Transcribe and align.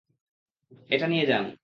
এটা 0.89 1.05
নিয়ে 1.07 1.25
যান! 1.25 1.45